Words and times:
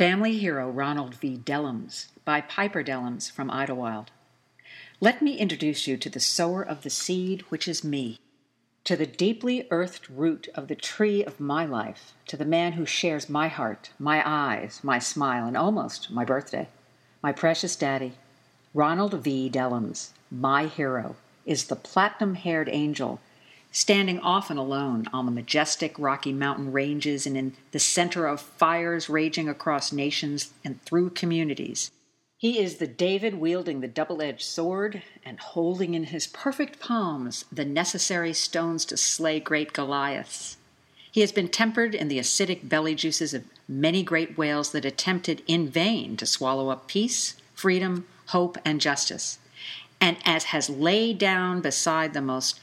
Family 0.00 0.38
hero 0.38 0.70
Ronald 0.70 1.16
V. 1.16 1.36
Dellums 1.44 2.06
by 2.24 2.40
Piper 2.40 2.82
Dellums 2.82 3.30
from 3.30 3.50
Idlewild. 3.50 4.10
Let 4.98 5.20
me 5.20 5.36
introduce 5.36 5.86
you 5.86 5.98
to 5.98 6.08
the 6.08 6.18
sower 6.18 6.62
of 6.62 6.80
the 6.84 6.88
seed 6.88 7.42
which 7.50 7.68
is 7.68 7.84
me, 7.84 8.18
to 8.84 8.96
the 8.96 9.04
deeply 9.04 9.68
earthed 9.70 10.08
root 10.08 10.48
of 10.54 10.68
the 10.68 10.74
tree 10.74 11.22
of 11.22 11.38
my 11.38 11.66
life, 11.66 12.14
to 12.28 12.38
the 12.38 12.46
man 12.46 12.72
who 12.72 12.86
shares 12.86 13.28
my 13.28 13.48
heart, 13.48 13.90
my 13.98 14.22
eyes, 14.24 14.80
my 14.82 14.98
smile, 14.98 15.46
and 15.46 15.54
almost 15.54 16.10
my 16.10 16.24
birthday. 16.24 16.68
My 17.22 17.32
precious 17.32 17.76
daddy, 17.76 18.14
Ronald 18.72 19.12
V. 19.22 19.50
Dellums, 19.50 20.12
my 20.30 20.64
hero, 20.64 21.16
is 21.44 21.66
the 21.66 21.76
platinum 21.76 22.36
haired 22.36 22.70
angel 22.72 23.20
standing 23.72 24.18
often 24.20 24.56
alone 24.56 25.06
on 25.12 25.26
the 25.26 25.32
majestic 25.32 25.94
Rocky 25.98 26.32
Mountain 26.32 26.72
ranges 26.72 27.26
and 27.26 27.36
in 27.36 27.56
the 27.70 27.78
center 27.78 28.26
of 28.26 28.40
fires 28.40 29.08
raging 29.08 29.48
across 29.48 29.92
nations 29.92 30.52
and 30.64 30.82
through 30.82 31.10
communities. 31.10 31.90
He 32.36 32.58
is 32.58 32.76
the 32.76 32.86
David 32.86 33.34
wielding 33.34 33.80
the 33.80 33.86
double 33.86 34.22
edged 34.22 34.42
sword 34.42 35.02
and 35.24 35.38
holding 35.38 35.94
in 35.94 36.04
his 36.04 36.26
perfect 36.26 36.80
palms 36.80 37.44
the 37.52 37.66
necessary 37.66 38.32
stones 38.32 38.84
to 38.86 38.96
slay 38.96 39.40
great 39.40 39.72
Goliaths. 39.74 40.56
He 41.12 41.20
has 41.20 41.32
been 41.32 41.48
tempered 41.48 41.94
in 41.94 42.08
the 42.08 42.18
acidic 42.18 42.68
belly 42.68 42.94
juices 42.94 43.34
of 43.34 43.44
many 43.68 44.02
great 44.02 44.38
whales 44.38 44.72
that 44.72 44.84
attempted 44.84 45.42
in 45.46 45.68
vain 45.68 46.16
to 46.16 46.26
swallow 46.26 46.70
up 46.70 46.86
peace, 46.86 47.34
freedom, 47.52 48.06
hope, 48.28 48.56
and 48.64 48.80
justice, 48.80 49.38
and 50.00 50.16
as 50.24 50.44
has 50.44 50.70
laid 50.70 51.18
down 51.18 51.60
beside 51.60 52.14
the 52.14 52.22
most 52.22 52.58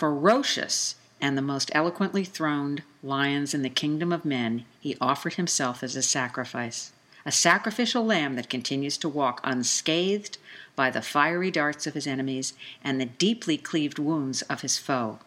ferocious 0.00 0.94
and 1.20 1.36
the 1.36 1.42
most 1.42 1.70
eloquently 1.74 2.24
throned 2.24 2.82
lions 3.02 3.52
in 3.52 3.60
the 3.60 3.68
kingdom 3.68 4.14
of 4.14 4.24
men, 4.24 4.64
he 4.80 4.96
offered 4.98 5.34
himself 5.34 5.82
as 5.82 5.94
a 5.94 6.00
sacrifice, 6.00 6.90
a 7.26 7.30
sacrificial 7.30 8.02
lamb 8.02 8.34
that 8.34 8.48
continues 8.48 8.96
to 8.96 9.10
walk 9.10 9.42
unscathed 9.44 10.38
by 10.74 10.88
the 10.88 11.02
fiery 11.02 11.50
darts 11.50 11.86
of 11.86 11.92
his 11.92 12.06
enemies 12.06 12.54
and 12.82 12.98
the 12.98 13.04
deeply 13.04 13.58
cleaved 13.58 13.98
wounds 13.98 14.40
of 14.42 14.62
his 14.62 14.78
foe. 14.78 15.18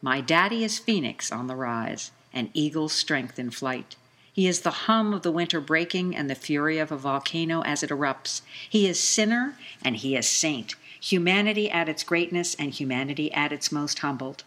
My 0.00 0.20
daddy 0.20 0.62
is 0.62 0.78
phoenix 0.78 1.32
on 1.32 1.48
the 1.48 1.56
rise, 1.56 2.12
and 2.32 2.48
eagle's 2.54 2.92
strength 2.92 3.40
in 3.40 3.50
flight. 3.50 3.96
He 4.32 4.46
is 4.46 4.60
the 4.60 4.70
hum 4.70 5.12
of 5.12 5.22
the 5.22 5.32
winter 5.32 5.60
breaking 5.60 6.16
and 6.16 6.30
the 6.30 6.34
fury 6.34 6.78
of 6.78 6.90
a 6.90 6.96
volcano 6.96 7.62
as 7.62 7.82
it 7.82 7.90
erupts. 7.90 8.40
He 8.68 8.86
is 8.86 8.98
sinner 8.98 9.58
and 9.84 9.96
he 9.96 10.16
is 10.16 10.26
saint 10.26 10.74
humanity 11.02 11.68
at 11.68 11.88
its 11.88 12.04
greatness 12.04 12.54
and 12.54 12.72
humanity 12.72 13.32
at 13.32 13.52
its 13.52 13.72
most 13.72 13.98
humbled. 13.98 14.44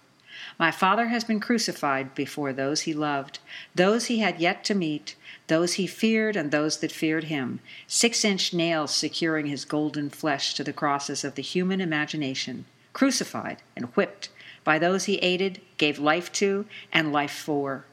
My 0.58 0.72
Father 0.72 1.08
has 1.08 1.26
been 1.26 1.42
crucified 1.42 2.16
before 2.16 2.54
those 2.54 2.82
he 2.82 2.94
loved, 2.94 3.40
those 3.74 4.06
he 4.06 4.20
had 4.20 4.40
yet 4.40 4.64
to 4.66 4.76
meet, 4.76 5.16
those 5.48 5.74
he 5.74 5.86
feared 5.86 6.38
and 6.38 6.52
those 6.52 6.78
that 6.78 6.92
feared 6.92 7.26
him, 7.26 7.60
six 7.88 8.24
inch 8.24 8.54
nails 8.54 8.94
securing 8.94 9.48
his 9.48 9.66
golden 9.66 10.10
flesh 10.10 10.54
to 10.54 10.64
the 10.64 10.74
crosses 10.74 11.24
of 11.26 11.36
the 11.36 11.42
human 11.42 11.82
imagination, 11.82 12.66
crucified 12.94 13.58
and 13.76 13.86
whipped 13.96 14.30
by 14.64 14.80
those 14.80 15.06
he 15.06 15.18
aided, 15.18 15.62
gave 15.78 16.00
life 16.00 16.32
to, 16.32 16.66
and 16.92 17.12
life 17.12 17.34
for. 17.34 17.86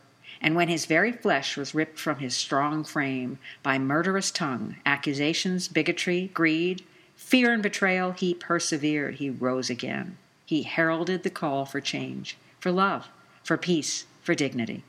And 0.43 0.57
when 0.57 0.69
his 0.69 0.87
very 0.87 1.13
flesh 1.13 1.57
was 1.57 1.75
ripped 1.75 2.01
from 2.01 2.19
his 2.19 2.35
strong 2.35 2.83
frame 2.83 3.39
by 3.63 3.79
murderous 3.79 4.33
tongue, 4.33 4.75
accusations, 4.85 5.69
bigotry, 5.69 6.33
greed, 6.35 6.83
fear 7.15 7.53
and 7.53 7.63
betrayal, 7.63 8.11
he 8.11 8.35
persevered. 8.35 9.15
He 9.15 9.31
rose 9.31 9.71
again. 9.71 10.19
He 10.45 10.65
heralded 10.65 11.23
the 11.23 11.31
call 11.31 11.65
for 11.65 11.81
change, 11.81 12.37
for 12.59 12.73
love, 12.73 13.09
for 13.45 13.57
peace, 13.57 14.05
for 14.23 14.35
dignity. 14.35 14.83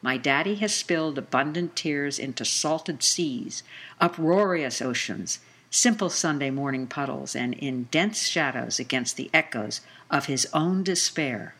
My 0.00 0.16
daddy 0.16 0.56
has 0.56 0.74
spilled 0.74 1.18
abundant 1.18 1.76
tears 1.76 2.18
into 2.18 2.44
salted 2.44 3.02
seas, 3.02 3.62
uproarious 4.00 4.80
oceans, 4.82 5.38
simple 5.70 6.08
Sunday 6.08 6.50
morning 6.50 6.86
puddles, 6.86 7.36
and 7.36 7.54
in 7.54 7.84
dense 7.90 8.26
shadows 8.26 8.78
against 8.78 9.16
the 9.16 9.30
echoes 9.34 9.82
of 10.10 10.26
his 10.26 10.48
own 10.54 10.82
despair. 10.82 11.54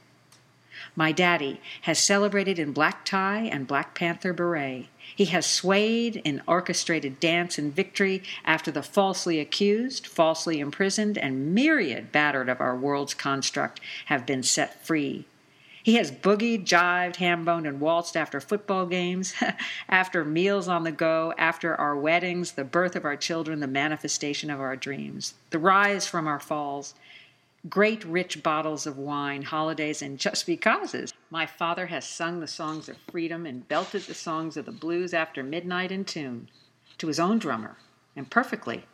My 0.96 1.10
daddy 1.10 1.60
has 1.82 1.98
celebrated 1.98 2.58
in 2.58 2.72
black 2.72 3.04
tie 3.04 3.48
and 3.50 3.66
Black 3.66 3.94
Panther 3.94 4.32
beret. 4.32 4.86
He 5.14 5.26
has 5.26 5.44
swayed 5.44 6.16
in 6.24 6.42
orchestrated 6.46 7.18
dance 7.18 7.58
and 7.58 7.74
victory 7.74 8.22
after 8.44 8.70
the 8.70 8.82
falsely 8.82 9.40
accused, 9.40 10.06
falsely 10.06 10.60
imprisoned, 10.60 11.18
and 11.18 11.54
myriad 11.54 12.12
battered 12.12 12.48
of 12.48 12.60
our 12.60 12.76
world's 12.76 13.14
construct 13.14 13.80
have 14.06 14.24
been 14.24 14.42
set 14.42 14.84
free. 14.86 15.26
He 15.82 15.96
has 15.96 16.10
boogied, 16.10 16.64
jived, 16.64 17.16
ham-boned, 17.16 17.66
and 17.66 17.78
waltzed 17.78 18.16
after 18.16 18.40
football 18.40 18.86
games, 18.86 19.34
after 19.88 20.24
meals 20.24 20.66
on 20.66 20.84
the 20.84 20.92
go, 20.92 21.34
after 21.36 21.74
our 21.76 21.94
weddings, 21.94 22.52
the 22.52 22.64
birth 22.64 22.96
of 22.96 23.04
our 23.04 23.16
children, 23.16 23.60
the 23.60 23.66
manifestation 23.66 24.48
of 24.48 24.60
our 24.60 24.76
dreams, 24.76 25.34
the 25.50 25.58
rise 25.58 26.06
from 26.06 26.26
our 26.26 26.40
falls, 26.40 26.94
great 27.68 28.04
rich 28.04 28.42
bottles 28.42 28.86
of 28.86 28.98
wine, 28.98 29.42
holidays, 29.42 30.02
and 30.02 30.18
just 30.18 30.46
becauses. 30.46 31.12
My 31.30 31.46
father 31.46 31.86
has 31.86 32.06
sung 32.06 32.40
the 32.40 32.46
songs 32.46 32.88
of 32.88 32.96
freedom 33.10 33.46
and 33.46 33.66
belted 33.68 34.02
the 34.02 34.14
songs 34.14 34.56
of 34.56 34.66
the 34.66 34.72
blues 34.72 35.14
after 35.14 35.42
midnight 35.42 35.90
in 35.90 36.04
tune, 36.04 36.48
to 36.98 37.06
his 37.06 37.18
own 37.18 37.38
drummer, 37.38 37.76
and 38.14 38.30
perfectly. 38.30 38.84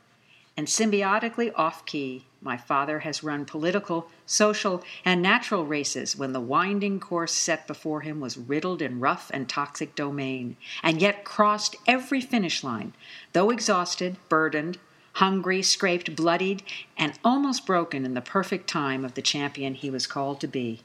And 0.57 0.67
symbiotically 0.67 1.53
off 1.57 1.87
key, 1.87 2.27
my 2.43 2.57
father 2.57 3.01
has 3.01 3.23
run 3.25 3.45
political, 3.45 4.09
social, 4.27 4.83
and 5.05 5.23
natural 5.23 5.65
races 5.65 6.17
when 6.17 6.33
the 6.33 6.41
winding 6.41 7.01
course 7.01 7.33
set 7.33 7.67
before 7.67 8.03
him 8.03 8.21
was 8.21 8.39
riddled 8.39 8.83
in 8.83 9.01
rough 9.01 9.31
and 9.33 9.49
toxic 9.49 9.95
domain, 9.95 10.57
and 10.83 11.01
yet 11.01 11.25
crossed 11.25 11.77
every 11.87 12.21
finish 12.21 12.63
line, 12.63 12.93
though 13.33 13.51
exhausted, 13.51 14.17
burdened, 14.29 14.79
hungry, 15.15 15.63
scraped, 15.63 16.15
bloodied, 16.17 16.63
and 16.97 17.19
almost 17.25 17.67
broken 17.67 18.05
in 18.05 18.15
the 18.15 18.21
perfect 18.21 18.69
time 18.69 19.05
of 19.05 19.15
the 19.15 19.23
champion 19.23 19.75
he 19.75 19.91
was 19.91 20.07
called 20.07 20.41
to 20.41 20.49
be. 20.49 20.81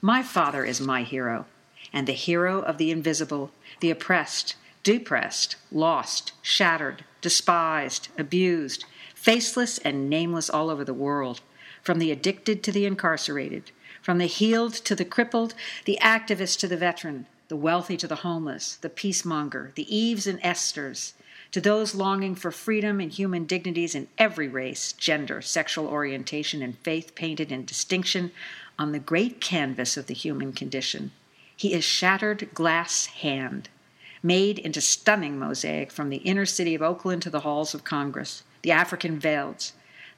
My 0.00 0.22
father 0.22 0.64
is 0.64 0.80
my 0.80 1.02
hero, 1.02 1.46
and 1.92 2.06
the 2.06 2.12
hero 2.12 2.60
of 2.60 2.78
the 2.78 2.90
invisible, 2.90 3.50
the 3.80 3.90
oppressed, 3.90 4.56
depressed, 4.82 5.56
lost, 5.70 6.32
shattered, 6.42 7.04
despised, 7.20 8.08
abused, 8.16 8.84
faceless 9.14 9.78
and 9.78 10.08
nameless 10.08 10.48
all 10.48 10.70
over 10.70 10.84
the 10.84 10.94
world, 10.94 11.40
from 11.82 11.98
the 11.98 12.10
addicted 12.10 12.62
to 12.62 12.72
the 12.72 12.86
incarcerated, 12.86 13.70
from 14.02 14.18
the 14.18 14.26
healed 14.26 14.72
to 14.74 14.94
the 14.94 15.04
crippled, 15.04 15.54
the 15.84 15.98
activist 16.00 16.58
to 16.58 16.68
the 16.68 16.76
veteran, 16.76 17.26
the 17.48 17.56
wealthy 17.56 17.96
to 17.96 18.08
the 18.08 18.16
homeless, 18.16 18.76
the 18.76 18.88
peacemonger, 18.88 19.74
the 19.74 19.94
Eves 19.94 20.26
and 20.26 20.40
Esthers, 20.40 21.12
to 21.52 21.60
those 21.60 21.94
longing 21.94 22.34
for 22.34 22.50
freedom 22.50 23.00
and 23.00 23.12
human 23.12 23.44
dignities 23.44 23.94
in 23.94 24.08
every 24.18 24.48
race, 24.48 24.92
gender, 24.92 25.42
sexual 25.42 25.86
orientation, 25.86 26.62
and 26.62 26.78
faith 26.78 27.14
painted 27.14 27.50
in 27.50 27.64
distinction 27.64 28.30
on 28.78 28.92
the 28.92 28.98
great 28.98 29.40
canvas 29.40 29.96
of 29.96 30.06
the 30.06 30.14
human 30.14 30.52
condition. 30.52 31.10
He 31.56 31.74
is 31.74 31.84
shattered 31.84 32.54
glass 32.54 33.06
hand, 33.06 33.68
made 34.22 34.58
into 34.58 34.80
stunning 34.80 35.38
mosaic 35.38 35.90
from 35.90 36.08
the 36.08 36.18
inner 36.18 36.46
city 36.46 36.74
of 36.74 36.82
Oakland 36.82 37.22
to 37.22 37.30
the 37.30 37.40
halls 37.40 37.74
of 37.74 37.84
Congress, 37.84 38.44
the 38.62 38.70
African 38.70 39.18
velds, 39.20 39.72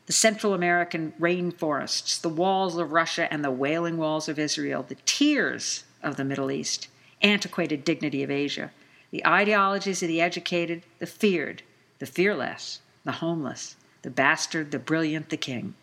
the 0.07 0.13
Central 0.13 0.53
American 0.53 1.13
rainforests, 1.19 2.21
the 2.21 2.29
walls 2.29 2.77
of 2.77 2.93
Russia 2.93 3.33
and 3.33 3.45
the 3.45 3.51
wailing 3.51 3.97
walls 3.97 4.29
of 4.29 4.39
Israel, 4.39 4.85
the 4.87 4.97
tears 5.07 5.85
of 6.03 6.17
the 6.17 6.25
Middle 6.25 6.51
East, 6.51 6.89
antiquated 7.23 7.85
dignity 7.85 8.23
of 8.23 8.31
Asia, 8.31 8.71
the 9.13 9.25
ideologies 9.27 10.03
of 10.03 10.09
the 10.09 10.21
educated, 10.21 10.83
the 10.99 11.07
feared, 11.07 11.63
the 11.99 12.07
fearless, 12.07 12.81
the 13.05 13.13
homeless, 13.13 13.77
the 14.01 14.11
bastard, 14.11 14.71
the 14.71 14.79
brilliant, 14.79 15.29
the 15.29 15.37
king. 15.37 15.75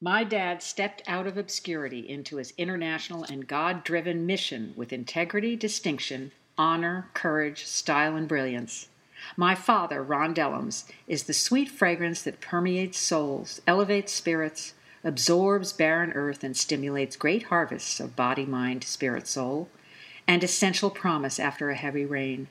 My 0.00 0.24
dad 0.24 0.62
stepped 0.62 1.02
out 1.06 1.26
of 1.26 1.36
obscurity 1.36 2.00
into 2.08 2.36
his 2.36 2.54
international 2.56 3.24
and 3.24 3.46
God 3.46 3.84
driven 3.84 4.26
mission 4.26 4.72
with 4.74 4.92
integrity, 4.92 5.54
distinction, 5.54 6.32
honor, 6.58 7.10
courage, 7.14 7.66
style, 7.66 8.16
and 8.16 8.26
brilliance. 8.26 8.88
My 9.36 9.54
father, 9.54 10.02
Ron 10.02 10.34
Dellums, 10.34 10.84
is 11.06 11.24
the 11.24 11.32
sweet 11.34 11.68
fragrance 11.68 12.22
that 12.22 12.40
permeates 12.40 12.98
souls, 12.98 13.60
elevates 13.66 14.12
spirits, 14.12 14.74
absorbs 15.04 15.72
barren 15.72 16.12
earth, 16.12 16.42
and 16.42 16.56
stimulates 16.56 17.16
great 17.16 17.44
harvests 17.44 18.00
of 18.00 18.16
body, 18.16 18.46
mind, 18.46 18.84
spirit, 18.84 19.26
soul 19.26 19.68
and 20.28 20.42
essential 20.42 20.90
promise 20.90 21.38
after 21.38 21.70
a 21.70 21.76
heavy 21.76 22.04
rain. 22.04 22.48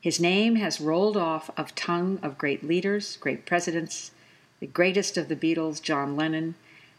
His 0.00 0.20
name 0.20 0.56
has 0.56 0.80
rolled 0.80 1.16
off 1.16 1.50
of 1.56 1.74
tongue 1.74 2.18
of 2.22 2.38
great 2.38 2.64
leaders, 2.64 3.16
great 3.18 3.44
presidents, 3.44 4.12
the 4.60 4.66
greatest 4.66 5.16
of 5.16 5.28
the 5.28 5.36
Beatles, 5.36 5.82
John 5.82 6.16
Lennon, 6.16 6.54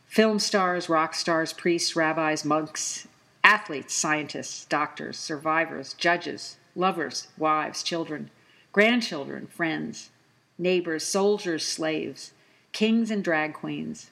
film 0.07 0.39
stars, 0.39 0.89
rock 0.89 1.15
stars, 1.15 1.53
priests, 1.53 1.95
rabbis, 1.95 2.45
monks, 2.45 3.07
athletes, 3.43 3.93
scientists, 3.93 4.65
doctors, 4.65 5.17
survivors, 5.17 5.93
judges, 5.93 6.57
lovers, 6.75 7.27
wives, 7.37 7.81
children, 7.81 8.29
grandchildren, 8.71 9.47
friends, 9.47 10.09
neighbors, 10.57 11.03
soldiers, 11.03 11.65
slaves, 11.65 12.33
kings 12.71 13.09
and 13.09 13.23
drag 13.23 13.53
queens, 13.53 14.11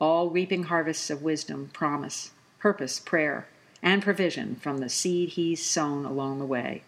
all 0.00 0.28
reaping 0.28 0.64
harvests 0.64 1.10
of 1.10 1.22
wisdom, 1.22 1.70
promise, 1.72 2.32
purpose, 2.58 3.00
prayer, 3.00 3.46
and 3.86 4.02
provision 4.02 4.56
from 4.56 4.78
the 4.78 4.88
seed 4.88 5.30
he's 5.30 5.64
sown 5.64 6.04
along 6.04 6.40
the 6.40 6.44
way. 6.44 6.82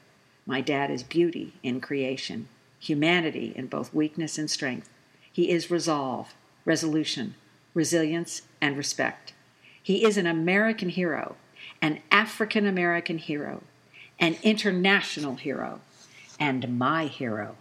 My 0.45 0.61
dad 0.61 0.91
is 0.91 1.05
beauty 1.05 1.53
in 1.63 1.81
creation. 1.81 2.49
humanity 2.81 3.53
in 3.57 3.67
both 3.67 3.95
weakness 3.95 4.39
and 4.39 4.51
strength. 4.51 4.89
He 5.33 5.51
is 5.51 5.71
resolve, 5.71 6.35
resolution, 6.65 7.35
resilience, 7.75 8.43
and 8.61 8.77
respect. 8.77 9.33
He 9.83 10.05
is 10.05 10.17
an 10.17 10.27
American 10.27 10.89
hero, 10.89 11.37
an 11.81 12.01
African 12.11 12.67
American 12.67 13.19
hero, 13.19 13.63
an 14.19 14.37
international 14.43 15.37
hero, 15.37 15.81
and 16.39 16.79
my 16.79 17.07
hero. 17.07 17.57